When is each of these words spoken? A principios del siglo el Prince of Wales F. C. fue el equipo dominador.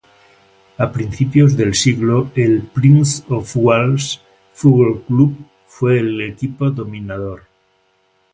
A 0.79 0.91
principios 0.91 1.55
del 1.55 1.75
siglo 1.75 2.31
el 2.33 2.63
Prince 2.63 3.23
of 3.29 3.55
Wales 3.55 4.19
F. 4.51 4.67
C. 4.67 5.35
fue 5.67 5.99
el 5.99 6.21
equipo 6.21 6.71
dominador. 6.71 7.43